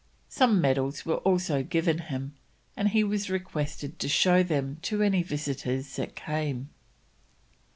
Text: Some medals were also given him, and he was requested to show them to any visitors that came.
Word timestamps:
Some 0.29 0.59
medals 0.59 1.05
were 1.05 1.17
also 1.17 1.61
given 1.61 1.99
him, 1.99 2.33
and 2.75 2.89
he 2.89 3.03
was 3.03 3.29
requested 3.29 3.99
to 3.99 4.09
show 4.09 4.41
them 4.41 4.79
to 4.81 5.03
any 5.03 5.21
visitors 5.21 5.95
that 5.97 6.15
came. 6.15 6.71